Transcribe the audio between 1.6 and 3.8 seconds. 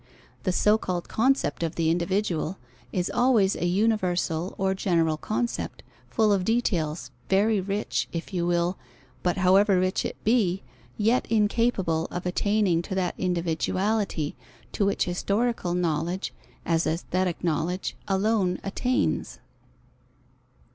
of the individual is always a